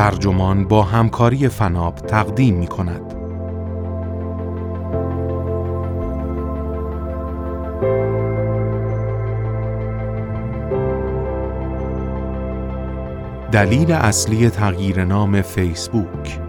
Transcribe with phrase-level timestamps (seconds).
[0.00, 3.00] ترجمان با همکاری فناب تقدیم می کند.
[13.52, 16.40] دلیل اصلی تغییر نام فیسبوک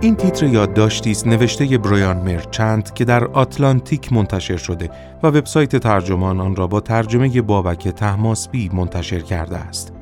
[0.00, 4.90] این تیتر یادداشتی است نوشته برایان مرچند که در آتلانتیک منتشر شده
[5.22, 9.99] و وبسایت ترجمان آن را با ترجمه بابک تهماسبی منتشر کرده است.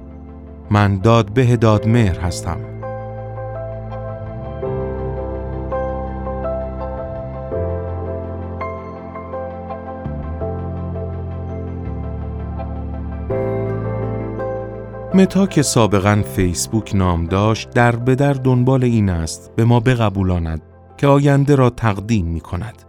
[0.70, 2.60] من داد به داد مهر هستم.
[15.14, 20.62] متا که سابقا فیسبوک نام داشت در به در دنبال این است به ما بقبولاند
[20.96, 22.82] که آینده را تقدیم می کند.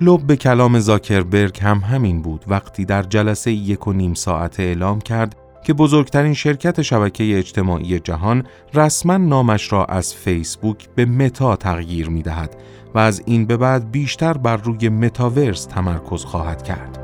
[0.00, 5.00] لب به کلام زاکربرگ هم همین بود وقتی در جلسه یک و نیم ساعت اعلام
[5.00, 5.36] کرد
[5.66, 12.22] که بزرگترین شرکت شبکه اجتماعی جهان رسما نامش را از فیسبوک به متا تغییر می
[12.22, 12.56] دهد
[12.94, 16.98] و از این به بعد بیشتر بر روی متاورس تمرکز خواهد کرد.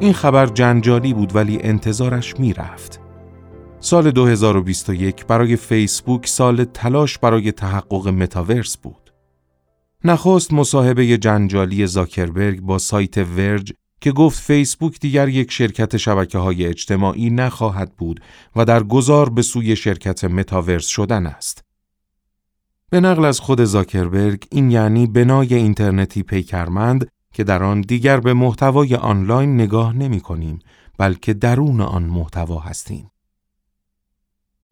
[0.00, 3.07] این خبر جنجالی بود ولی انتظارش می‌رفت.
[3.88, 9.12] سال 2021 برای فیسبوک سال تلاش برای تحقق متاورس بود.
[10.04, 16.66] نخست مصاحبه جنجالی زاکربرگ با سایت ورج که گفت فیسبوک دیگر یک شرکت شبکه های
[16.66, 18.20] اجتماعی نخواهد بود
[18.56, 21.64] و در گذار به سوی شرکت متاورس شدن است.
[22.90, 28.34] به نقل از خود زاکربرگ این یعنی بنای اینترنتی پیکرمند که در آن دیگر به
[28.34, 30.58] محتوای آنلاین نگاه نمی کنیم
[30.98, 33.10] بلکه درون آن محتوا هستیم.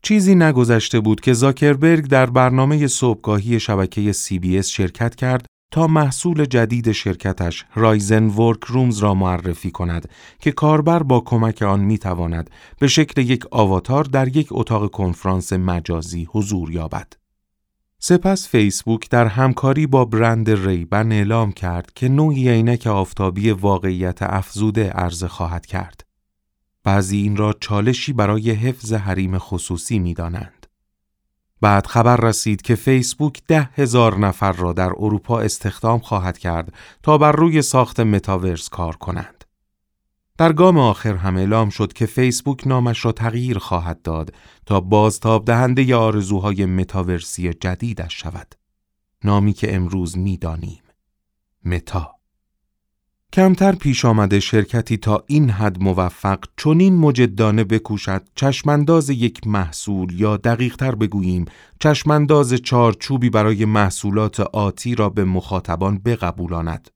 [0.06, 6.92] چیزی نگذشته بود که زاکربرگ در برنامه صبحگاهی شبکه CBS شرکت کرد تا محصول جدید
[6.92, 10.08] شرکتش رایزن ورک رومز را معرفی کند
[10.38, 15.52] که کاربر با کمک آن می تواند به شکل یک آواتار در یک اتاق کنفرانس
[15.52, 17.12] مجازی حضور یابد.
[17.98, 24.90] سپس فیسبوک در همکاری با برند ریبن اعلام کرد که نوعی عینک آفتابی واقعیت افزوده
[24.90, 26.05] عرضه خواهد کرد.
[26.86, 30.66] بعضی این را چالشی برای حفظ حریم خصوصی می دانند.
[31.60, 37.18] بعد خبر رسید که فیسبوک ده هزار نفر را در اروپا استخدام خواهد کرد تا
[37.18, 39.44] بر روی ساخت متاورس کار کنند.
[40.38, 44.34] در گام آخر هم اعلام شد که فیسبوک نامش را تغییر خواهد داد
[44.66, 48.54] تا بازتاب دهنده آرزوهای متاورسی جدیدش شود.
[49.24, 50.82] نامی که امروز می‌دانیم.
[51.64, 52.15] متا.
[53.32, 60.36] کمتر پیش آمده شرکتی تا این حد موفق چنین مجدانه بکوشد چشمانداز یک محصول یا
[60.36, 61.44] دقیقتر بگوییم
[61.80, 66.90] چشمانداز چارچوبی برای محصولات آتی را به مخاطبان بقبولاند.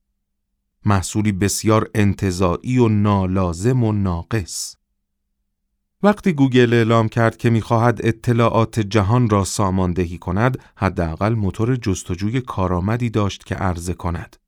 [0.85, 4.75] محصولی بسیار انتظاعی و نالازم و ناقص.
[6.03, 13.09] وقتی گوگل اعلام کرد که می‌خواهد اطلاعات جهان را ساماندهی کند، حداقل موتور جستجوی کارآمدی
[13.09, 14.40] داشت که عرضه کند.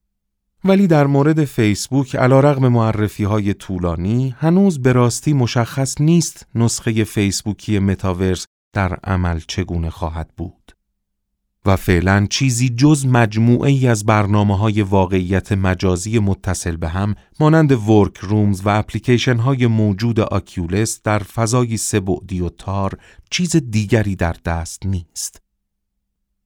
[0.65, 7.79] ولی در مورد فیسبوک علیرغم معرفی های طولانی هنوز به راستی مشخص نیست نسخه فیسبوکی
[7.79, 10.71] متاورس در عمل چگونه خواهد بود.
[11.65, 17.71] و فعلا چیزی جز مجموعه ای از برنامه های واقعیت مجازی متصل به هم مانند
[17.71, 22.97] ورک رومز و اپلیکیشن های موجود آکیولس در فضای سبعدی و تار
[23.29, 25.42] چیز دیگری در دست نیست.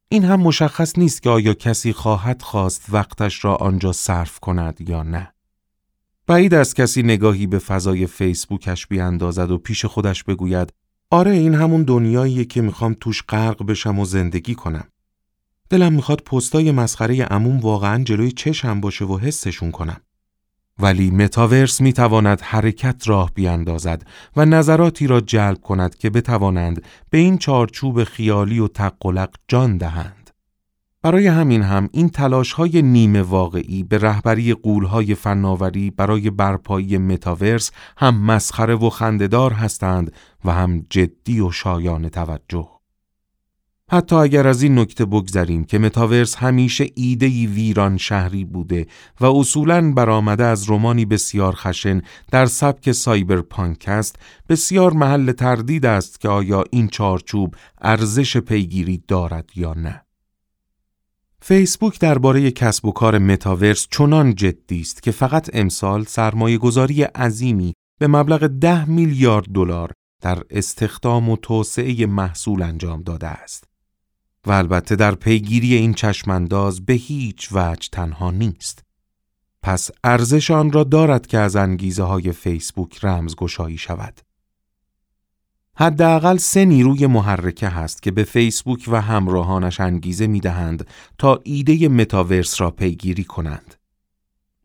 [0.09, 5.03] این هم مشخص نیست که آیا کسی خواهد خواست وقتش را آنجا صرف کند یا
[5.03, 5.33] نه.
[6.27, 10.73] بعید از کسی نگاهی به فضای فیسبوکش بیاندازد و پیش خودش بگوید
[11.11, 14.87] آره این همون دنیاییه که می‌خوام توش غرق بشم و زندگی کنم.
[15.69, 20.01] دلم می‌خواد پستای مسخره عموم واقعا جلوی چشم باشه و حسشون کنم.
[20.79, 24.03] ولی متاورس می‌تواند حرکت راه بیاندازد
[24.35, 30.29] و نظراتی را جلب کند که بتوانند به این چارچوب خیالی و تقلق جان دهند.
[31.01, 37.71] برای همین هم این تلاش های نیمه واقعی به رهبری قولهای فناوری برای برپایی متاورس
[37.97, 40.11] هم مسخره و خندهدار هستند
[40.45, 42.76] و هم جدی و شایان توجه.
[43.91, 48.87] حتی اگر از این نکته بگذریم که متاورس همیشه ایدهی ویران شهری بوده
[49.21, 52.01] و اصولاً برآمده از رومانی بسیار خشن
[52.31, 54.15] در سبک سایبرپانک است
[54.49, 60.03] بسیار محل تردید است که آیا این چارچوب ارزش پیگیری دارد یا نه
[61.41, 67.73] فیسبوک درباره کسب و کار متاورس چنان جدی است که فقط امسال سرمایه گذاری عظیمی
[67.99, 69.91] به مبلغ ده میلیارد دلار
[70.21, 73.76] در استخدام و توسعه محصول انجام داده است.
[74.45, 78.83] و البته در پیگیری این چشمانداز به هیچ وجه تنها نیست.
[79.61, 84.21] پس ارزش آن را دارد که از انگیزه های فیسبوک رمزگشایی شود.
[85.75, 90.87] حداقل سه نیروی محرکه هست که به فیسبوک و همراهانش انگیزه می دهند
[91.17, 93.75] تا ایده متاورس را پیگیری کنند.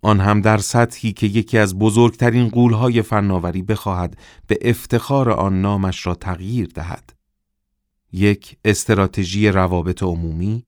[0.03, 4.17] آن هم در سطحی که یکی از بزرگترین قولهای فناوری بخواهد
[4.47, 7.13] به افتخار آن نامش را تغییر دهد.
[8.12, 10.67] یک استراتژی روابط عمومی،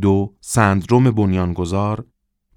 [0.00, 2.06] دو سندروم بنیانگذار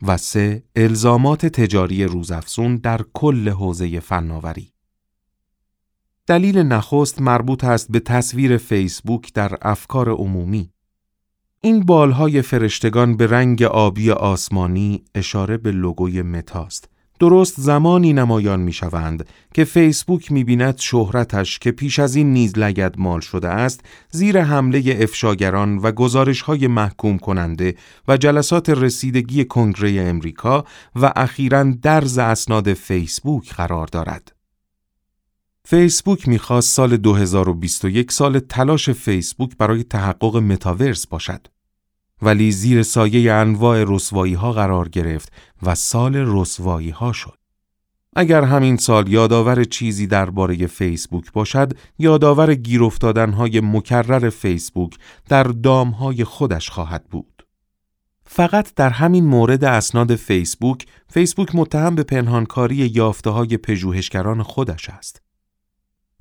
[0.02, 4.74] و سه الزامات تجاری روزافزون در کل حوزه فناوری.
[6.28, 10.74] دلیل نخست مربوط است به تصویر فیسبوک در افکار عمومی.
[11.62, 16.90] این بالهای فرشتگان به رنگ آبی آسمانی اشاره به لوگوی متاست.
[17.20, 22.58] درست زمانی نمایان می شوند که فیسبوک می بیند شهرتش که پیش از این نیز
[22.58, 23.82] لگد مال شده است
[24.12, 27.76] زیر حمله افشاگران و گزارش های محکوم کننده
[28.08, 34.36] و جلسات رسیدگی کنگره امریکا و اخیرا درز اسناد فیسبوک قرار دارد.
[35.66, 41.48] فیسبوک می‌خواست سال 2021 سال تلاش فیسبوک برای تحقق متاورس باشد.
[42.22, 45.32] ولی زیر سایه انواع رسوایی ها قرار گرفت
[45.64, 47.40] و سال رسوایی ها شد.
[48.16, 54.98] اگر همین سال یادآور چیزی درباره فیسبوک باشد، یادآور گیر افتادن های مکرر فیسبوک
[55.30, 57.46] در دام های خودش خواهد بود.
[58.24, 65.22] فقط در همین مورد اسناد فیسبوک، فیسبوک متهم به پنهانکاری یافته های پژوهشگران خودش است.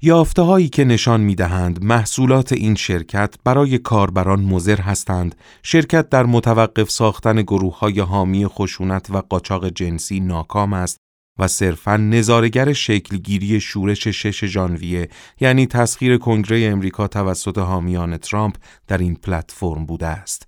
[0.02, 6.26] یافته هایی که نشان می دهند محصولات این شرکت برای کاربران مزر هستند، شرکت در
[6.26, 10.96] متوقف ساختن گروه های حامی خشونت و قاچاق جنسی ناکام است
[11.38, 15.08] و صرفا نظارگر شکلگیری شورش شش ژانویه
[15.40, 18.56] یعنی تسخیر کنگره امریکا توسط حامیان ترامپ
[18.86, 20.47] در این پلتفرم بوده است.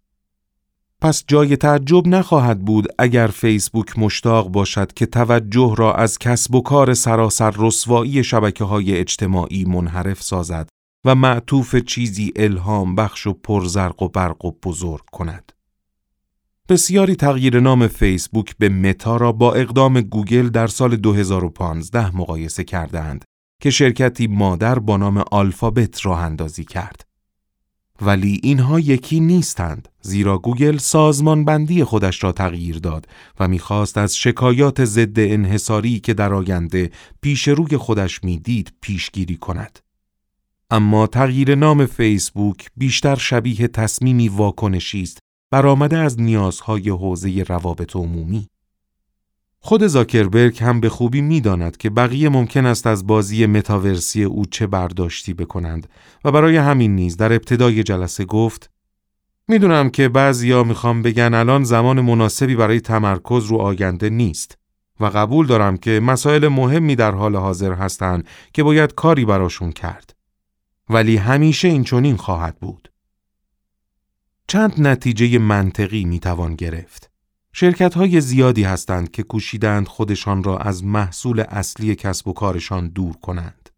[1.02, 6.60] پس جای تعجب نخواهد بود اگر فیسبوک مشتاق باشد که توجه را از کسب و
[6.60, 10.68] کار سراسر رسوایی شبکه های اجتماعی منحرف سازد
[11.04, 15.52] و معطوف چیزی الهام بخش و پرزرق و برق و بزرگ کند.
[16.68, 23.24] بسیاری تغییر نام فیسبوک به متا را با اقدام گوگل در سال 2015 مقایسه کردند
[23.62, 27.09] که شرکتی مادر با نام آلفابت راه اندازی کرد.
[28.00, 33.06] ولی اینها یکی نیستند زیرا گوگل سازمان بندی خودش را تغییر داد
[33.40, 39.78] و می‌خواست از شکایات ضد انحصاری که در آینده پیش روی خودش می‌دید پیشگیری کند.
[40.70, 45.18] اما تغییر نام فیسبوک بیشتر شبیه تصمیمی واکنشی است
[45.50, 48.46] برآمده از نیازهای حوزه روابط عمومی.
[49.62, 54.66] خود زاکربرگ هم به خوبی می‌داند که بقیه ممکن است از بازی متاورسی او چه
[54.66, 55.88] برداشتی بکنند
[56.24, 58.70] و برای همین نیز در ابتدای جلسه گفت
[59.48, 64.58] می‌دونم که بعضیا می‌خوام بگن الان زمان مناسبی برای تمرکز رو آینده نیست
[65.00, 70.16] و قبول دارم که مسائل مهمی در حال حاضر هستند که باید کاری براشون کرد.
[70.90, 72.92] ولی همیشه این چنین خواهد بود.
[74.46, 77.09] چند نتیجه منطقی می‌توان گرفت.
[77.52, 83.16] شرکت های زیادی هستند که کوشیدند خودشان را از محصول اصلی کسب و کارشان دور
[83.16, 83.70] کنند.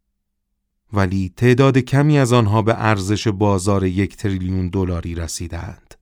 [0.93, 5.95] ولی تعداد کمی از آنها به ارزش بازار یک تریلیون دلاری رسیدند.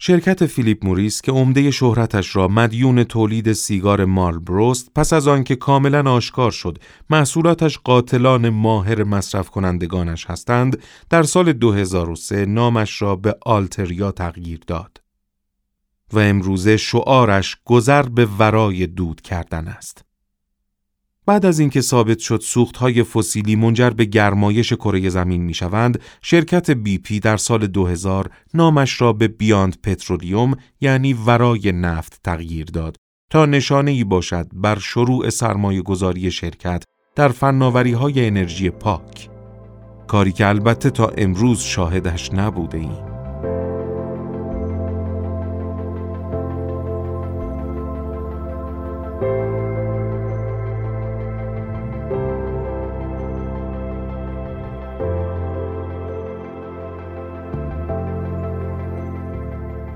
[0.00, 6.12] شرکت فیلیپ موریس که عمده شهرتش را مدیون تولید سیگار مارلبروست پس از آنکه کاملا
[6.12, 6.78] آشکار شد
[7.10, 15.00] محصولاتش قاتلان ماهر مصرف کنندگانش هستند در سال 2003 نامش را به آلتریا تغییر داد.
[16.12, 20.04] و امروزه شعارش گذر به ورای دود کردن است.
[21.26, 26.70] بعد از اینکه ثابت شد سوختهای فسیلی منجر به گرمایش کره زمین می شوند، شرکت
[26.70, 32.96] بی پی در سال 2000 نامش را به بیاند پترولیوم یعنی ورای نفت تغییر داد
[33.30, 36.84] تا نشانه ای باشد بر شروع سرمایه گذاری شرکت
[37.14, 39.28] در فناوری های انرژی پاک.
[40.06, 43.07] کاری که البته تا امروز شاهدش نبوده ایم.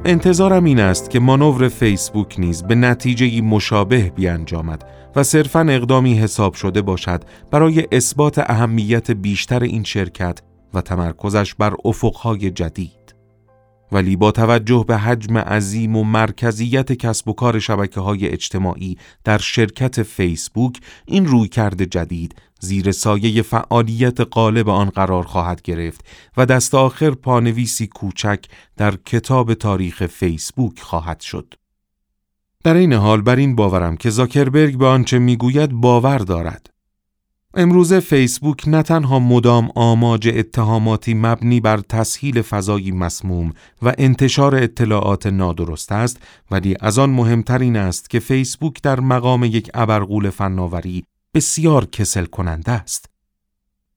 [0.04, 4.84] انتظارم این است که مانور فیسبوک نیز به نتیجه مشابه بیانجامد
[5.16, 10.38] و صرفا اقدامی حساب شده باشد برای اثبات اهمیت بیشتر این شرکت
[10.74, 13.01] و تمرکزش بر افقهای جدید.
[13.92, 19.38] ولی با توجه به حجم عظیم و مرکزیت کسب و کار شبکه های اجتماعی در
[19.38, 26.06] شرکت فیسبوک این رویکرد جدید زیر سایه فعالیت قالب آن قرار خواهد گرفت
[26.36, 28.44] و دست آخر پانویسی کوچک
[28.76, 31.54] در کتاب تاریخ فیسبوک خواهد شد.
[32.64, 36.71] در این حال بر این باورم که زاکربرگ به آنچه می‌گوید باور دارد.
[37.54, 45.26] امروزه فیسبوک نه تنها مدام آماج اتهاماتی مبنی بر تسهیل فضایی مسموم و انتشار اطلاعات
[45.26, 51.04] نادرست است ولی از آن مهمتر این است که فیسبوک در مقام یک ابرقول فناوری
[51.34, 53.06] بسیار کسل کننده است.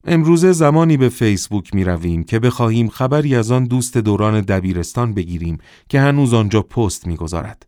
[0.08, 5.58] امروزه زمانی به فیسبوک می رویم که بخواهیم خبری از آن دوست دوران دبیرستان بگیریم
[5.90, 7.66] که هنوز آنجا پست می گذارد.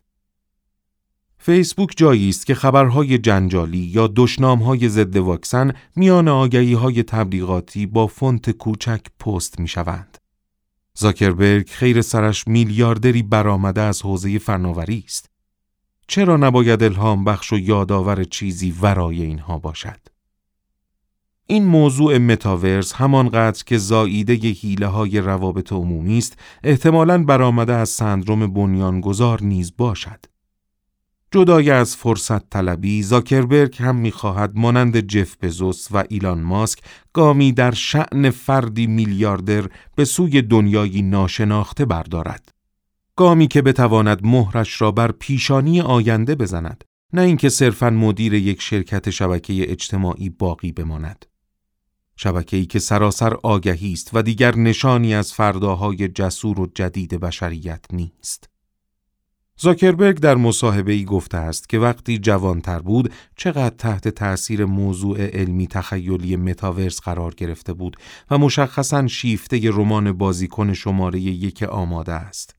[1.38, 8.06] فیسبوک جایی است که خبرهای جنجالی یا دشنامهای ضد واکسن میان آگهی های تبلیغاتی با
[8.06, 10.18] فونت کوچک پست می شوند.
[10.94, 15.30] زاکربرگ خیر سرش میلیاردری برآمده از حوزه فناوری است.
[16.08, 20.00] چرا نباید الهام بخش و یادآور چیزی ورای اینها باشد؟
[21.46, 28.46] این موضوع متاورس همانقدر که زاییده حیله های روابط عمومی است احتمالاً برآمده از سندروم
[28.46, 30.37] بنیانگذار نیز باشد.
[31.30, 36.78] جدای از فرصت طلبی زاکربرگ هم می‌خواهد مانند جف بزوس و ایلان ماسک
[37.12, 42.52] گامی در شعن فردی میلیاردر به سوی دنیایی ناشناخته بردارد.
[43.16, 49.10] گامی که بتواند مهرش را بر پیشانی آینده بزند نه اینکه صرفا مدیر یک شرکت
[49.10, 51.26] شبکه اجتماعی باقی بماند.
[52.16, 58.48] شبکه‌ای که سراسر آگهی است و دیگر نشانی از فرداهای جسور و جدید بشریت نیست.
[59.60, 65.66] زاکربرگ در مصاحبه ای گفته است که وقتی جوانتر بود چقدر تحت تأثیر موضوع علمی
[65.66, 67.96] تخیلی متاورس قرار گرفته بود
[68.30, 72.54] و مشخصا شیفته رمان بازیکن شماره یک آماده است.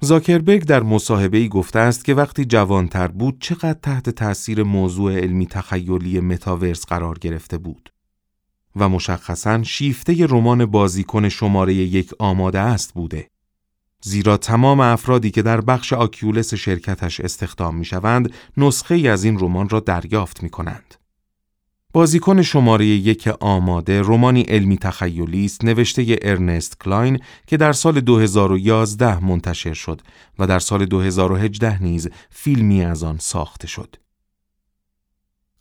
[0.00, 5.46] زاکربرگ در مصاحبه ای گفته است که وقتی جوانتر بود چقدر تحت تأثیر موضوع علمی
[5.46, 7.92] تخیلی متاورس قرار گرفته بود
[8.76, 13.28] و مشخصا شیفته رمان بازیکن شماره یک آماده است بوده.
[14.02, 19.38] زیرا تمام افرادی که در بخش Oculus شرکتش استخدام می شوند نسخه ای از این
[19.40, 20.94] رمان را دریافت می کنند.
[21.92, 29.24] بازیکن شماره یک آماده رمانی علمی تخیلی است نوشته ارنست کلاین که در سال 2011
[29.24, 30.00] منتشر شد
[30.38, 33.96] و در سال 2018 نیز فیلمی از آن ساخته شد.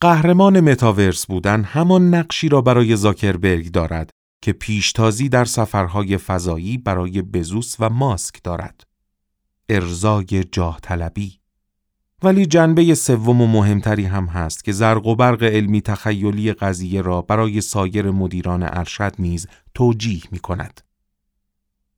[0.02, 4.10] قهرمان متاورس بودن همان نقشی را برای زاکربرگ دارد
[4.42, 8.84] که پیشتازی در سفرهای فضایی برای بزوس و ماسک دارد.
[9.70, 11.40] ارزای جاه طلبی
[12.24, 17.22] ولی جنبه سوم و مهمتری هم هست که زرق و برق علمی تخیلی قضیه را
[17.22, 20.82] برای سایر مدیران ارشد نیز توجیه می کند.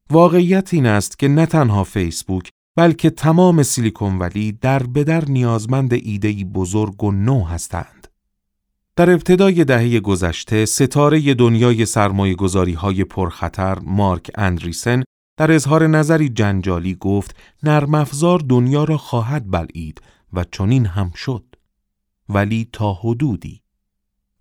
[0.09, 6.43] واقعیت این است که نه تنها فیسبوک بلکه تمام سیلیکون ولی در بدر نیازمند ایدهی
[6.43, 7.98] بزرگ و نو هستند.
[8.99, 15.03] در ابتدای دهه گذشته ستاره دنیای سرمایه گذاری های پرخطر مارک اندریسن
[15.37, 20.01] در اظهار نظری جنجالی گفت نرم افزار دنیا را خواهد بلعید
[20.33, 21.43] و چنین هم شد.
[22.29, 23.61] ولی تا حدودی.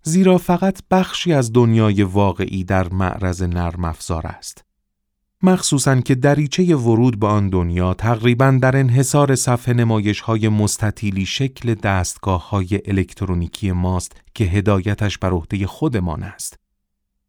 [0.03, 4.65] زیرا فقط بخشی از دنیای واقعی در معرض نرم افزار است.
[5.43, 11.73] مخصوصا که دریچه ورود به آن دنیا تقریبا در انحصار صفحه نمایش های مستطیلی شکل
[11.73, 16.59] دستگاه های الکترونیکی ماست که هدایتش بر عهده خودمان است.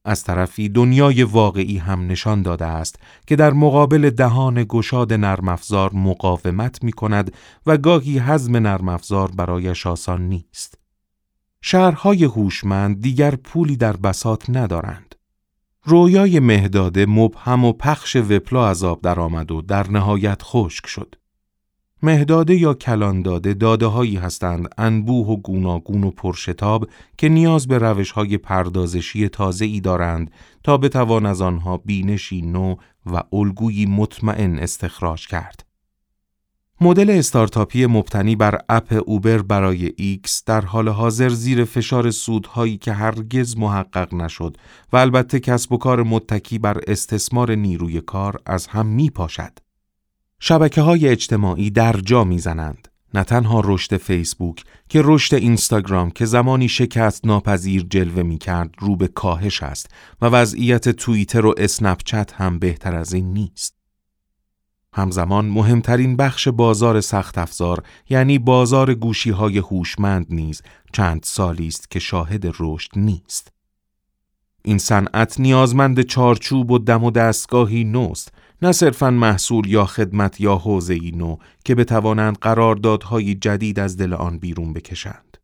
[0.05, 5.95] از طرفی دنیای واقعی هم نشان داده است که در مقابل دهان گشاد نرم افزار
[5.95, 7.33] مقاومت می کند
[7.67, 10.79] و گاهی حزم نرم افزار برایش آسان نیست.
[11.62, 15.10] شهرهای هوشمند دیگر پولی در بساط ندارند.
[15.85, 21.15] رویای مهداده مبهم و پخش وپلا از آب درآمد و در نهایت خشک شد.
[22.03, 28.11] مهداده یا کلانداده داده هایی هستند انبوه و گوناگون و پرشتاب که نیاز به روش
[28.11, 30.31] های پردازشی تازه ای دارند
[30.65, 35.70] تا بتوان از آنها بینشی نو و الگویی مطمئن استخراج کرد.
[36.83, 42.93] مدل استارتاپی مبتنی بر اپ اوبر برای ایکس در حال حاضر زیر فشار سودهایی که
[42.93, 44.57] هرگز محقق نشد
[44.93, 49.59] و البته کسب و کار متکی بر استثمار نیروی کار از هم می پاشد.
[50.41, 52.89] شبکه های اجتماعی در جا می زنند.
[53.15, 58.97] نه تنها رشد فیسبوک که رشد اینستاگرام که زمانی شکست ناپذیر جلوه می کرد رو
[58.97, 59.91] به کاهش است
[60.23, 63.80] و وضعیت توییتر و اسنپ چت هم بهتر از این نیست.
[64.92, 71.90] همزمان مهمترین بخش بازار سخت افزار یعنی بازار گوشی های هوشمند نیز چند سالی است
[71.90, 73.52] که شاهد رشد نیست.
[74.64, 78.32] این صنعت نیازمند چارچوب و دم و دستگاهی نوست
[78.62, 84.38] نه صرفا محصول یا خدمت یا حوزه نو که بتوانند قراردادهای جدید از دل آن
[84.38, 85.37] بیرون بکشند.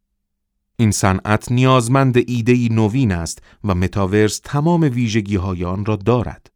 [0.77, 6.51] این صنعت نیازمند ایده نوین است و متاورس تمام ویژگی های آن را دارد.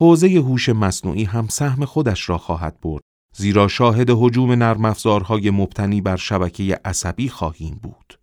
[0.00, 3.02] حوزه هوش مصنوعی هم سهم خودش را خواهد برد
[3.36, 8.18] زیرا شاهد حجوم نرم افزارهای مبتنی بر شبکه عصبی خواهیم بود.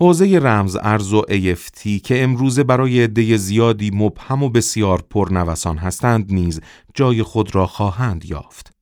[0.00, 6.32] حوزه رمز ارز و AFT که امروزه برای عده زیادی مبهم و بسیار پرنوسان هستند
[6.32, 6.60] نیز
[6.94, 8.72] جای خود را خواهند یافت.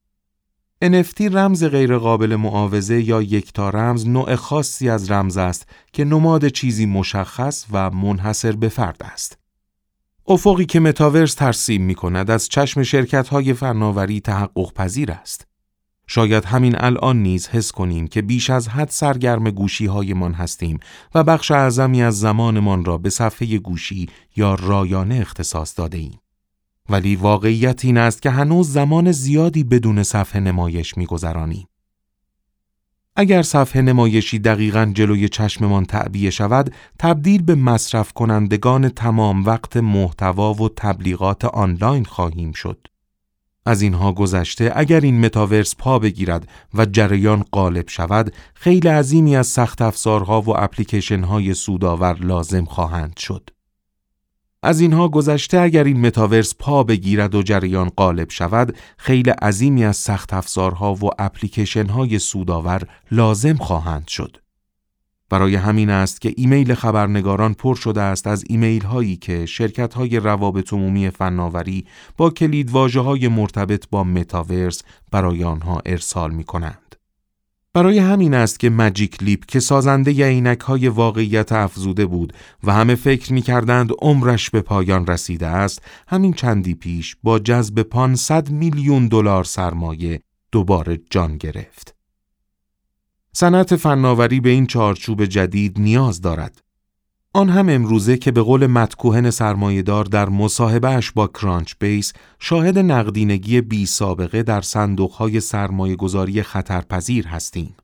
[0.85, 6.87] NFT رمز غیرقابل معاوضه یا یکتا رمز نوع خاصی از رمز است که نماد چیزی
[6.87, 9.39] مشخص و منحصر به فرد است.
[10.31, 15.47] افقی که متاورس ترسیم می کند از چشم شرکت های فناوری تحقق پذیر است.
[16.07, 20.79] شاید همین الان نیز حس کنیم که بیش از حد سرگرم گوشی هایمان هستیم
[21.15, 26.21] و بخش اعظمی از زمانمان را به صفحه گوشی یا رایانه اختصاص داده ایم.
[26.89, 31.67] ولی واقعیت این است که هنوز زمان زیادی بدون صفحه نمایش میگذرانیم.
[33.21, 40.55] اگر صفحه نمایشی دقیقا جلوی چشممان تعبیه شود، تبدیل به مصرف کنندگان تمام وقت محتوا
[40.55, 42.87] و تبلیغات آنلاین خواهیم شد.
[43.67, 49.47] از اینها گذشته اگر این متاورس پا بگیرد و جریان غالب شود خیل عظیمی از
[49.47, 53.51] سخت افزارها و اپلیکیشن های سودآور لازم خواهند شد.
[54.63, 59.97] از اینها گذشته اگر این متاورس پا بگیرد و جریان غالب شود خیل عظیمی از
[59.97, 64.37] سخت افزارها و اپلیکیشن های سودآور لازم خواهند شد.
[65.31, 70.17] برای همین است که ایمیل خبرنگاران پر شده است از ایمیل هایی که شرکت های
[70.21, 71.87] روابط عمومی فناوری
[72.17, 76.98] با کلید های مرتبط با متاورس برای آنها ارسال می کنند.
[77.75, 82.33] برای همین است که مجیک لیپ که سازنده عینک های واقعیت افزوده بود
[82.65, 87.83] و همه فکر می کردند عمرش به پایان رسیده است همین چندی پیش با جذب
[87.83, 90.21] 500 میلیون دلار سرمایه
[90.53, 91.95] دوباره جان گرفت.
[93.33, 96.63] صنعت فناوری به این چارچوب جدید نیاز دارد.
[97.39, 103.61] آن هم امروزه که به قول متکوهن سرمایهدار در مصاحبهش با کرانچ بیس شاهد نقدینگی
[103.61, 107.75] بی سابقه در صندوقهای سرمایه گذاری خطرپذیر هستیم.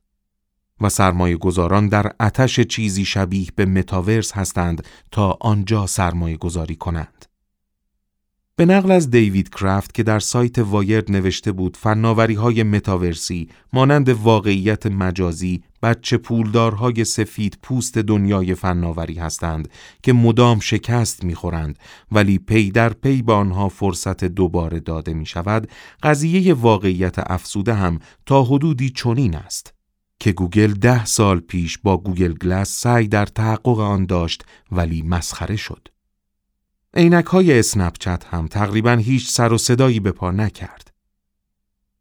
[0.81, 7.25] و سرمایه گذاران در اتش چیزی شبیه به متاورس هستند تا آنجا سرمایه گذاری کنند.
[8.55, 14.09] به نقل از دیوید کرافت که در سایت وایرد نوشته بود فناوری های متاورسی مانند
[14.09, 19.69] واقعیت مجازی بچه پولدارهای سفید پوست دنیای فناوری هستند
[20.03, 21.79] که مدام شکست می‌خورند
[22.11, 25.69] ولی پی در پی به آنها فرصت دوباره داده می شود
[26.03, 29.73] قضیه واقعیت افزوده هم تا حدودی چنین است
[30.19, 35.55] که گوگل ده سال پیش با گوگل گلس سعی در تحقق آن داشت ولی مسخره
[35.55, 35.87] شد
[36.93, 40.94] عینک های اسنپچت هم تقریبا هیچ سر و صدایی به پا نکرد.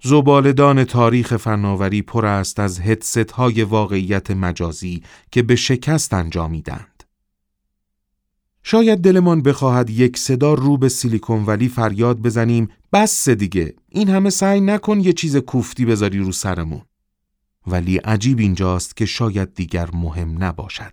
[0.06, 7.04] زبالدان تاریخ فناوری پر است از هدست های واقعیت مجازی که به شکست انجامیدند.
[8.62, 14.30] شاید دلمان بخواهد یک صدا رو به سیلیکون ولی فریاد بزنیم بس دیگه این همه
[14.30, 16.82] سعی نکن یه چیز کوفتی بذاری رو سرمون.
[17.66, 20.92] ولی عجیب اینجاست که شاید دیگر مهم نباشد.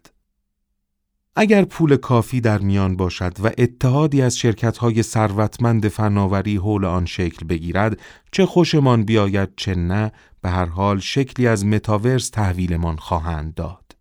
[1.36, 7.46] اگر پول کافی در میان باشد و اتحادی از شرکت‌های ثروتمند فناوری حول آن شکل
[7.48, 8.00] بگیرد
[8.32, 13.96] چه خوشمان بیاید چه نه به هر حال شکلی از متاورس تحویلمان خواهند داد.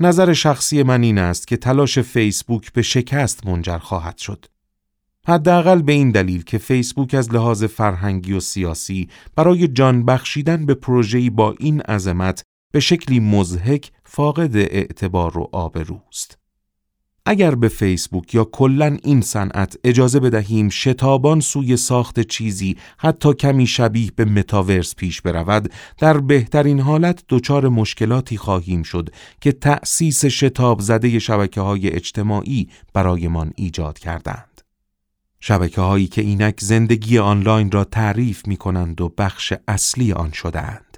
[0.00, 4.44] نظر شخصی من این است که تلاش فیسبوک به شکست منجر خواهد شد.
[5.26, 10.74] حداقل به این دلیل که فیسبوک از لحاظ فرهنگی و سیاسی برای جان بخشیدن به
[10.74, 16.38] پروژه‌ای با این عظمت به شکلی مزهک فاقد اعتبار و آبروست.
[17.26, 23.66] اگر به فیسبوک یا کلا این صنعت اجازه بدهیم شتابان سوی ساخت چیزی حتی کمی
[23.66, 29.08] شبیه به متاورس پیش برود در بهترین حالت دچار مشکلاتی خواهیم شد
[29.40, 34.60] که تأسیس شتاب زده شبکه های اجتماعی برایمان ایجاد کردند
[35.40, 40.91] شبکه هایی که اینک زندگی آنلاین را تعریف می کنند و بخش اصلی آن شدهاند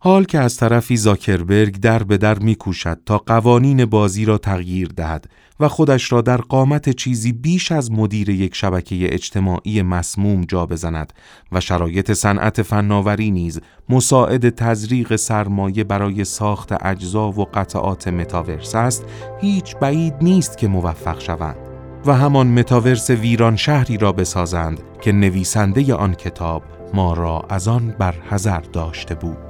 [0.00, 5.30] حال که از طرفی زاکربرگ در به در میکوشد تا قوانین بازی را تغییر دهد
[5.60, 11.12] و خودش را در قامت چیزی بیش از مدیر یک شبکه اجتماعی مسموم جا بزند
[11.52, 19.04] و شرایط صنعت فناوری نیز مساعد تزریق سرمایه برای ساخت اجزا و قطعات متاورس است
[19.40, 21.56] هیچ بعید نیست که موفق شوند
[22.06, 26.62] و همان متاورس ویران شهری را بسازند که نویسنده آن کتاب
[26.94, 29.47] ما را از آن برحذر داشته بود.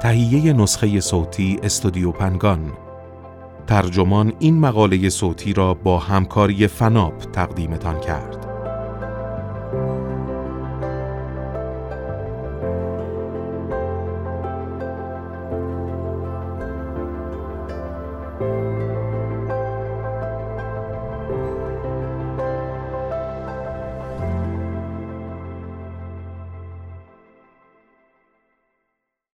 [0.00, 2.72] تهیه نسخه صوتی استودیو پنگان.
[3.66, 8.39] ترجمان این مقاله صوتی را با همکاری فناپ تقدیمتان کرد.